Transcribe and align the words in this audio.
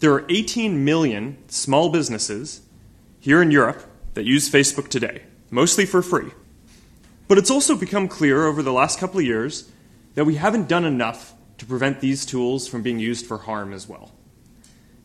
There 0.00 0.14
are 0.14 0.24
18 0.30 0.82
million 0.82 1.36
small 1.48 1.90
businesses 1.90 2.62
here 3.20 3.42
in 3.42 3.50
Europe 3.50 3.84
that 4.14 4.24
use 4.24 4.50
Facebook 4.50 4.88
today, 4.88 5.24
mostly 5.50 5.84
for 5.84 6.00
free. 6.00 6.30
But 7.28 7.36
it's 7.36 7.50
also 7.50 7.76
become 7.76 8.08
clear 8.08 8.46
over 8.46 8.62
the 8.62 8.72
last 8.72 8.98
couple 8.98 9.20
of 9.20 9.26
years 9.26 9.70
that 10.14 10.24
we 10.24 10.36
haven't 10.36 10.68
done 10.68 10.86
enough 10.86 11.34
to 11.58 11.66
prevent 11.66 12.00
these 12.00 12.24
tools 12.24 12.66
from 12.66 12.80
being 12.80 12.98
used 12.98 13.26
for 13.26 13.36
harm 13.36 13.74
as 13.74 13.86
well. 13.86 14.10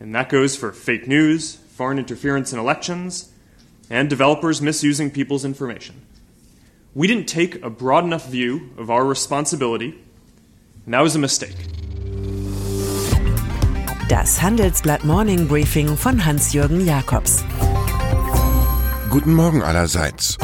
And 0.00 0.12
that 0.16 0.28
goes 0.28 0.56
for 0.56 0.72
fake 0.72 1.06
news, 1.06 1.54
foreign 1.54 2.00
interference 2.00 2.52
in 2.52 2.58
elections, 2.58 3.30
and 3.90 4.10
developers 4.10 4.60
misusing 4.60 5.12
people's 5.12 5.44
information. 5.44 6.02
We 6.96 7.06
didn't 7.06 7.26
take 7.26 7.62
a 7.62 7.70
broad 7.70 8.02
enough 8.02 8.26
view 8.26 8.70
of 8.76 8.90
our 8.90 9.04
responsibility, 9.04 9.96
and 10.84 10.94
that 10.94 11.00
was 11.00 11.14
a 11.14 11.20
mistake. 11.20 11.54
Das 14.10 14.42
Handelsblatt 14.42 15.04
Morning 15.04 15.46
Briefing 15.46 15.96
von 15.96 16.24
Hans-Jürgen 16.24 16.84
Jakobs. 16.84 17.44
Guten 19.08 19.32
Morgen 19.32 19.62
allerseits. 19.62 20.36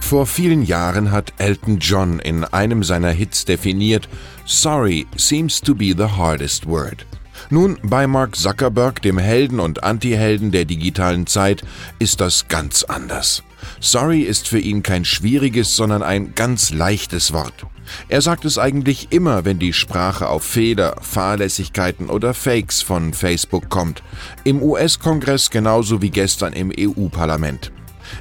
Vor 0.00 0.24
vielen 0.24 0.62
Jahren 0.62 1.10
hat 1.10 1.32
Elton 1.38 1.80
John 1.80 2.20
in 2.20 2.44
einem 2.44 2.84
seiner 2.84 3.10
Hits 3.10 3.44
definiert, 3.44 4.08
Sorry 4.44 5.04
seems 5.16 5.60
to 5.60 5.74
be 5.74 5.96
the 5.98 6.04
hardest 6.16 6.64
word. 6.64 7.04
Nun, 7.50 7.76
bei 7.82 8.06
Mark 8.06 8.36
Zuckerberg, 8.36 9.02
dem 9.02 9.18
Helden 9.18 9.58
und 9.58 9.82
Antihelden 9.82 10.52
der 10.52 10.64
digitalen 10.64 11.26
Zeit, 11.26 11.64
ist 11.98 12.20
das 12.20 12.46
ganz 12.46 12.84
anders. 12.84 13.42
Sorry 13.80 14.20
ist 14.20 14.46
für 14.46 14.60
ihn 14.60 14.84
kein 14.84 15.04
schwieriges, 15.04 15.74
sondern 15.74 16.04
ein 16.04 16.36
ganz 16.36 16.70
leichtes 16.70 17.32
Wort. 17.32 17.66
Er 18.08 18.20
sagt 18.20 18.44
es 18.44 18.58
eigentlich 18.58 19.08
immer, 19.10 19.44
wenn 19.44 19.58
die 19.58 19.72
Sprache 19.72 20.28
auf 20.28 20.44
Fehler, 20.44 20.96
Fahrlässigkeiten 21.00 22.08
oder 22.08 22.34
Fakes 22.34 22.82
von 22.82 23.14
Facebook 23.14 23.68
kommt. 23.68 24.02
Im 24.44 24.62
US-Kongress 24.62 25.50
genauso 25.50 26.02
wie 26.02 26.10
gestern 26.10 26.52
im 26.52 26.72
EU-Parlament. 26.78 27.72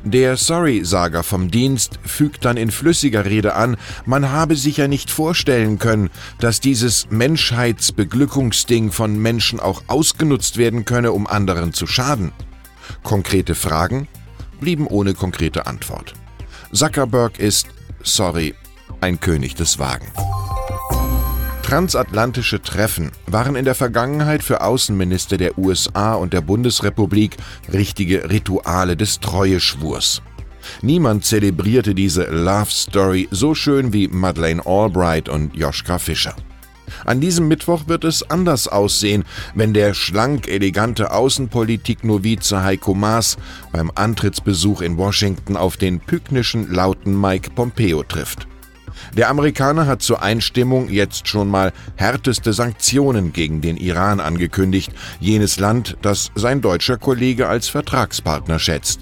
Der 0.03 0.38
Sorry-Sager 0.38 1.23
vom 1.23 1.52
Dienst 1.52 1.99
fügt 2.03 2.45
dann 2.45 2.57
in 2.57 2.72
flüssiger 2.72 3.25
Rede 3.25 3.55
an, 3.55 3.77
man 4.05 4.31
habe 4.31 4.55
sich 4.55 4.77
ja 4.77 4.88
nicht 4.88 5.11
vorstellen 5.11 5.79
können, 5.79 6.09
dass 6.39 6.59
dieses 6.59 7.09
Menschheitsbeglückungsding 7.09 8.91
von 8.91 9.17
Menschen 9.17 9.59
auch 9.59 9.83
ausgenutzt 9.88 10.57
werden 10.57 10.85
könne, 10.85 11.11
um 11.11 11.27
anderen 11.27 11.73
zu 11.73 11.88
schaden. 11.88 12.31
Konkrete 13.03 13.55
Fragen 13.55 14.07
blieben 14.59 14.88
ohne 14.88 15.13
konkrete 15.13 15.67
Antwort. 15.67 16.13
Zuckerberg 16.72 17.39
ist, 17.39 17.67
sorry, 18.03 18.55
ein 19.06 19.20
König 19.20 19.53
des 19.53 19.78
Wagen. 19.78 20.08
Transatlantische 21.61 22.61
Treffen 22.61 23.12
waren 23.28 23.56
in 23.56 23.64
der 23.64 23.75
Vergangenheit 23.75 24.42
für 24.42 24.62
Außenminister 24.62 25.38
der 25.38 25.59
USA 25.59 26.16
und 26.16 26.34
der 26.34 26.42
Bundesrepublik 26.42 27.38
richtige 27.72 28.30
Rituale 28.31 28.97
des 28.97 29.20
Treueschwurs. 29.20 30.23
Niemand 30.81 31.23
zelebrierte 31.23 31.94
diese 31.94 32.23
Love 32.23 32.72
Story 32.72 33.28
so 33.30 33.53
schön 33.53 33.94
wie 33.94 34.08
Madeleine 34.08 34.66
Albright 34.66 35.30
und 35.30 35.56
Joschka 35.56 36.00
Fischer. 36.00 36.36
An 37.03 37.22
diesem 37.22 37.47
Mittwoch 37.47 37.88
wird 37.88 38.03
es 38.06 38.28
anders 38.28 38.67
aussehen, 38.67 39.23
wenn 39.53 39.73
der 39.73 39.94
schlank 39.94 40.47
elegante 40.47 41.12
Außenpolitik-Novize 41.12 42.64
Heiko 42.64 42.95
Maas 42.95 43.38
beim 43.72 43.92
Antrittsbesuch 43.94 44.81
in 44.81 44.97
Washington 44.97 45.58
auf 45.58 45.78
den 45.78 46.00
pyknischen 46.00 46.72
lauten 46.72 47.19
Mike 47.19 47.52
Pompeo 47.52 48.02
trifft. 48.02 48.47
Der 49.15 49.29
Amerikaner 49.29 49.88
hat 49.88 50.01
zur 50.01 50.21
Einstimmung 50.21 50.89
jetzt 50.89 51.27
schon 51.27 51.49
mal 51.49 51.73
härteste 51.95 52.53
Sanktionen 52.53 53.33
gegen 53.33 53.61
den 53.61 53.77
Iran 53.77 54.19
angekündigt, 54.19 54.91
jenes 55.19 55.59
Land, 55.59 55.97
das 56.01 56.31
sein 56.35 56.61
deutscher 56.61 56.97
Kollege 56.97 57.47
als 57.47 57.67
Vertragspartner 57.67 58.59
schätzt. 58.59 59.01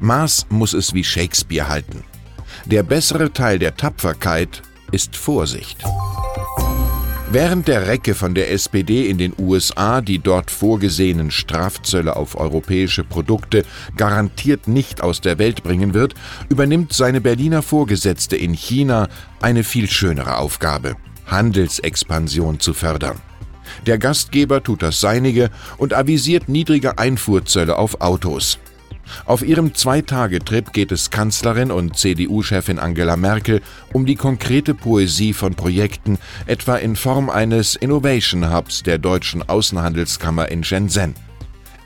Maas 0.00 0.46
muss 0.48 0.72
es 0.72 0.94
wie 0.94 1.04
Shakespeare 1.04 1.68
halten. 1.68 2.04
Der 2.64 2.82
bessere 2.82 3.32
Teil 3.32 3.58
der 3.58 3.76
Tapferkeit 3.76 4.62
ist 4.90 5.16
Vorsicht. 5.16 5.84
Während 7.34 7.66
der 7.66 7.88
Recke 7.88 8.14
von 8.14 8.36
der 8.36 8.52
SPD 8.52 9.08
in 9.10 9.18
den 9.18 9.34
USA 9.36 10.00
die 10.00 10.20
dort 10.20 10.52
vorgesehenen 10.52 11.32
Strafzölle 11.32 12.14
auf 12.14 12.38
europäische 12.38 13.02
Produkte 13.02 13.64
garantiert 13.96 14.68
nicht 14.68 15.02
aus 15.02 15.20
der 15.20 15.36
Welt 15.40 15.64
bringen 15.64 15.94
wird, 15.94 16.14
übernimmt 16.48 16.92
seine 16.92 17.20
Berliner 17.20 17.62
Vorgesetzte 17.62 18.36
in 18.36 18.52
China 18.52 19.08
eine 19.42 19.64
viel 19.64 19.90
schönere 19.90 20.38
Aufgabe, 20.38 20.94
Handelsexpansion 21.26 22.60
zu 22.60 22.72
fördern. 22.72 23.16
Der 23.84 23.98
Gastgeber 23.98 24.62
tut 24.62 24.84
das 24.84 25.00
Seinige 25.00 25.50
und 25.76 25.92
avisiert 25.92 26.48
niedrige 26.48 26.98
Einfuhrzölle 26.98 27.76
auf 27.78 28.00
Autos. 28.00 28.60
Auf 29.24 29.42
ihrem 29.42 29.74
Zweitagetrip 29.74 30.72
geht 30.72 30.92
es 30.92 31.10
Kanzlerin 31.10 31.70
und 31.70 31.96
CDU-Chefin 31.96 32.78
Angela 32.78 33.16
Merkel 33.16 33.60
um 33.92 34.06
die 34.06 34.16
konkrete 34.16 34.74
Poesie 34.74 35.32
von 35.32 35.54
Projekten, 35.54 36.18
etwa 36.46 36.76
in 36.76 36.96
Form 36.96 37.30
eines 37.30 37.76
Innovation 37.76 38.52
Hubs 38.52 38.82
der 38.82 38.98
deutschen 38.98 39.48
Außenhandelskammer 39.48 40.50
in 40.50 40.64
Shenzhen. 40.64 41.14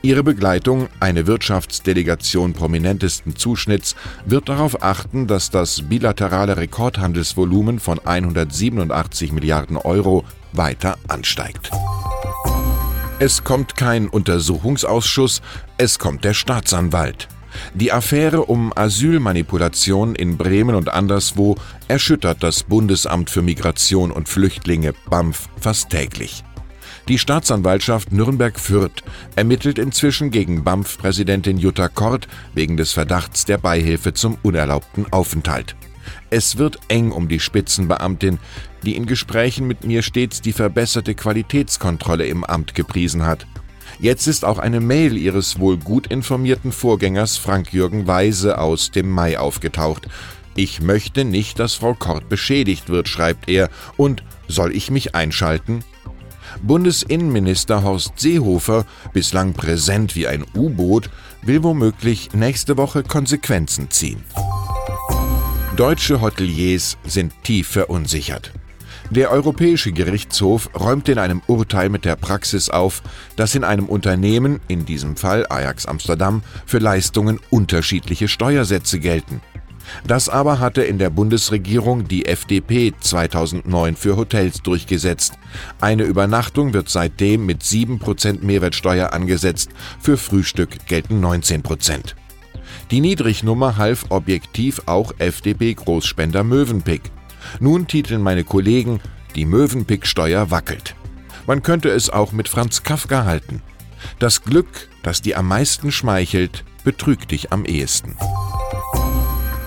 Ihre 0.00 0.22
Begleitung, 0.22 0.88
eine 1.00 1.26
Wirtschaftsdelegation 1.26 2.52
prominentesten 2.52 3.34
Zuschnitts, 3.34 3.96
wird 4.24 4.48
darauf 4.48 4.82
achten, 4.82 5.26
dass 5.26 5.50
das 5.50 5.82
bilaterale 5.82 6.56
Rekordhandelsvolumen 6.56 7.80
von 7.80 7.98
187 7.98 9.32
Milliarden 9.32 9.76
Euro 9.76 10.24
weiter 10.52 10.96
ansteigt. 11.08 11.70
Es 13.20 13.42
kommt 13.42 13.74
kein 13.74 14.08
Untersuchungsausschuss, 14.08 15.42
es 15.76 15.98
kommt 15.98 16.22
der 16.22 16.34
Staatsanwalt. 16.34 17.26
Die 17.74 17.90
Affäre 17.90 18.44
um 18.44 18.72
Asylmanipulation 18.72 20.14
in 20.14 20.36
Bremen 20.36 20.76
und 20.76 20.88
anderswo 20.88 21.56
erschüttert 21.88 22.44
das 22.44 22.62
Bundesamt 22.62 23.28
für 23.28 23.42
Migration 23.42 24.12
und 24.12 24.28
Flüchtlinge 24.28 24.94
BAMF 25.10 25.48
fast 25.60 25.90
täglich. 25.90 26.44
Die 27.08 27.18
Staatsanwaltschaft 27.18 28.12
Nürnberg-Fürth 28.12 29.02
ermittelt 29.34 29.80
inzwischen 29.80 30.30
gegen 30.30 30.62
BAMF-Präsidentin 30.62 31.58
Jutta 31.58 31.88
Kort 31.88 32.28
wegen 32.54 32.76
des 32.76 32.92
Verdachts 32.92 33.44
der 33.44 33.58
Beihilfe 33.58 34.14
zum 34.14 34.38
unerlaubten 34.44 35.12
Aufenthalt. 35.12 35.74
Es 36.30 36.58
wird 36.58 36.78
eng 36.88 37.12
um 37.12 37.28
die 37.28 37.40
Spitzenbeamtin, 37.40 38.38
die 38.84 38.96
in 38.96 39.06
Gesprächen 39.06 39.66
mit 39.66 39.84
mir 39.84 40.02
stets 40.02 40.40
die 40.40 40.52
verbesserte 40.52 41.14
Qualitätskontrolle 41.14 42.26
im 42.26 42.44
Amt 42.44 42.74
gepriesen 42.74 43.24
hat. 43.26 43.46
Jetzt 44.00 44.26
ist 44.26 44.44
auch 44.44 44.58
eine 44.58 44.80
Mail 44.80 45.16
ihres 45.16 45.58
wohl 45.58 45.76
gut 45.76 46.06
informierten 46.06 46.70
Vorgängers 46.70 47.36
Frank-Jürgen 47.36 48.06
Weise 48.06 48.58
aus 48.58 48.90
dem 48.90 49.10
Mai 49.10 49.38
aufgetaucht. 49.38 50.06
Ich 50.54 50.80
möchte 50.80 51.24
nicht, 51.24 51.58
dass 51.58 51.74
Frau 51.74 51.94
Kort 51.94 52.28
beschädigt 52.28 52.88
wird, 52.88 53.08
schreibt 53.08 53.48
er, 53.48 53.70
und 53.96 54.22
soll 54.46 54.74
ich 54.74 54.90
mich 54.90 55.14
einschalten? 55.14 55.84
Bundesinnenminister 56.62 57.82
Horst 57.82 58.18
Seehofer, 58.18 58.84
bislang 59.12 59.52
präsent 59.52 60.16
wie 60.16 60.26
ein 60.26 60.44
U-Boot, 60.54 61.10
will 61.42 61.62
womöglich 61.62 62.32
nächste 62.32 62.76
Woche 62.76 63.02
Konsequenzen 63.02 63.90
ziehen. 63.90 64.22
Deutsche 65.78 66.20
Hoteliers 66.20 66.98
sind 67.04 67.32
tief 67.44 67.68
verunsichert. 67.68 68.52
Der 69.10 69.30
Europäische 69.30 69.92
Gerichtshof 69.92 70.68
räumt 70.74 71.08
in 71.08 71.20
einem 71.20 71.40
Urteil 71.46 71.88
mit 71.88 72.04
der 72.04 72.16
Praxis 72.16 72.68
auf, 72.68 73.00
dass 73.36 73.54
in 73.54 73.62
einem 73.62 73.86
Unternehmen, 73.86 74.58
in 74.66 74.86
diesem 74.86 75.14
Fall 75.14 75.46
Ajax 75.48 75.86
Amsterdam, 75.86 76.42
für 76.66 76.78
Leistungen 76.78 77.38
unterschiedliche 77.50 78.26
Steuersätze 78.26 78.98
gelten. 78.98 79.40
Das 80.04 80.28
aber 80.28 80.58
hatte 80.58 80.82
in 80.82 80.98
der 80.98 81.10
Bundesregierung 81.10 82.08
die 82.08 82.26
FDP 82.26 82.92
2009 82.98 83.94
für 83.94 84.16
Hotels 84.16 84.62
durchgesetzt. 84.62 85.34
Eine 85.80 86.02
Übernachtung 86.02 86.74
wird 86.74 86.88
seitdem 86.88 87.46
mit 87.46 87.62
7% 87.62 88.44
Mehrwertsteuer 88.44 89.12
angesetzt, 89.12 89.70
für 90.00 90.16
Frühstück 90.16 90.88
gelten 90.88 91.24
19%. 91.24 92.16
Die 92.90 93.00
Niedrignummer 93.00 93.76
half 93.76 94.06
objektiv 94.08 94.80
auch 94.86 95.12
FDP-Großspender 95.18 96.42
Mövenpick. 96.42 97.02
Nun 97.60 97.86
titeln 97.86 98.22
meine 98.22 98.44
Kollegen, 98.44 99.00
die 99.34 99.44
Mövenpick-Steuer 99.44 100.50
wackelt. 100.50 100.94
Man 101.46 101.62
könnte 101.62 101.90
es 101.90 102.08
auch 102.08 102.32
mit 102.32 102.48
Franz 102.48 102.82
Kafka 102.82 103.24
halten. 103.24 103.62
Das 104.18 104.42
Glück, 104.42 104.88
das 105.02 105.20
dir 105.20 105.38
am 105.38 105.48
meisten 105.48 105.92
schmeichelt, 105.92 106.64
betrügt 106.82 107.30
dich 107.30 107.52
am 107.52 107.66
ehesten. 107.66 108.16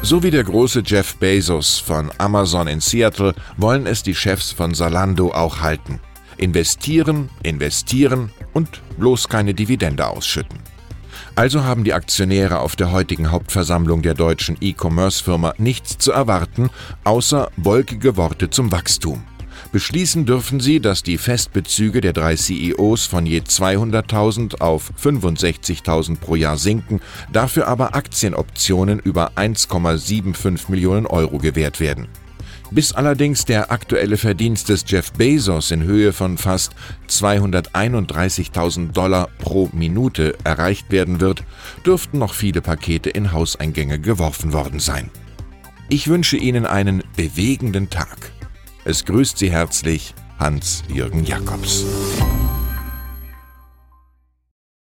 So 0.01 0.23
wie 0.23 0.31
der 0.31 0.43
große 0.43 0.81
Jeff 0.83 1.17
Bezos 1.17 1.77
von 1.77 2.11
Amazon 2.17 2.67
in 2.67 2.79
Seattle 2.79 3.35
wollen 3.57 3.85
es 3.85 4.01
die 4.01 4.15
Chefs 4.15 4.51
von 4.51 4.73
Salando 4.73 5.31
auch 5.31 5.59
halten. 5.59 5.99
Investieren, 6.37 7.29
investieren 7.43 8.31
und 8.53 8.81
bloß 8.97 9.29
keine 9.29 9.53
Dividende 9.53 10.07
ausschütten. 10.07 10.57
Also 11.35 11.63
haben 11.63 11.83
die 11.83 11.93
Aktionäre 11.93 12.59
auf 12.59 12.75
der 12.75 12.91
heutigen 12.91 13.31
Hauptversammlung 13.31 14.01
der 14.01 14.13
deutschen 14.13 14.57
E-Commerce-Firma 14.59 15.53
nichts 15.57 15.97
zu 15.97 16.11
erwarten, 16.11 16.69
außer 17.03 17.49
wolkige 17.55 18.17
Worte 18.17 18.49
zum 18.49 18.71
Wachstum. 18.71 19.23
Beschließen 19.71 20.25
dürfen 20.25 20.59
sie, 20.59 20.81
dass 20.81 21.01
die 21.01 21.17
Festbezüge 21.17 22.01
der 22.01 22.11
drei 22.11 22.35
CEOs 22.35 23.05
von 23.05 23.25
je 23.25 23.39
200.000 23.39 24.59
auf 24.59 24.91
65.000 25.01 26.17
pro 26.17 26.35
Jahr 26.35 26.57
sinken, 26.57 26.99
dafür 27.31 27.67
aber 27.67 27.95
Aktienoptionen 27.95 28.99
über 28.99 29.31
1,75 29.37 30.69
Millionen 30.69 31.05
Euro 31.05 31.37
gewährt 31.37 31.79
werden. 31.79 32.09
Bis 32.71 32.93
allerdings 32.93 33.43
der 33.43 33.69
aktuelle 33.69 34.15
Verdienst 34.15 34.69
des 34.69 34.85
Jeff 34.87 35.11
Bezos 35.11 35.71
in 35.71 35.83
Höhe 35.83 36.13
von 36.13 36.37
fast 36.37 36.73
231.000 37.09 38.93
Dollar 38.93 39.27
pro 39.39 39.69
Minute 39.73 40.37
erreicht 40.45 40.89
werden 40.89 41.19
wird, 41.19 41.43
dürften 41.85 42.17
noch 42.17 42.33
viele 42.33 42.61
Pakete 42.61 43.09
in 43.09 43.33
Hauseingänge 43.33 43.99
geworfen 43.99 44.53
worden 44.53 44.79
sein. 44.79 45.11
Ich 45.89 46.07
wünsche 46.07 46.37
Ihnen 46.37 46.65
einen 46.65 47.03
bewegenden 47.17 47.89
Tag. 47.89 48.31
Es 48.85 49.03
grüßt 49.03 49.37
Sie 49.37 49.51
herzlich 49.51 50.15
Hans-Jürgen 50.39 51.25
Jakobs. 51.25 51.85